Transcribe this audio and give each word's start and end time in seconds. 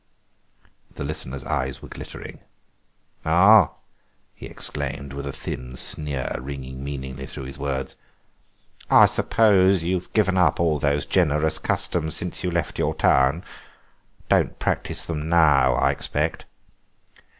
The 0.95 1.03
listener's 1.03 1.43
eyes 1.43 1.83
were 1.83 1.87
glittering. 1.87 2.39
"Ah," 3.23 3.69
he 4.33 4.47
exclaimed, 4.47 5.13
with 5.13 5.27
a 5.27 5.31
thin 5.31 5.75
sneer 5.75 6.37
ringing 6.39 6.83
meaningly 6.83 7.27
through 7.27 7.43
his 7.43 7.59
words, 7.59 7.97
"I 8.89 9.05
suppose 9.05 9.83
you've 9.83 10.11
given 10.13 10.39
up 10.39 10.59
all 10.59 10.79
those 10.79 11.05
generous 11.05 11.59
customs 11.59 12.15
since 12.15 12.43
you 12.43 12.49
left 12.49 12.79
your 12.79 12.95
town. 12.95 13.43
Don't 14.27 14.57
practise 14.57 15.05
them 15.05 15.29
now, 15.29 15.75
I 15.75 15.91
expect." 15.91 16.45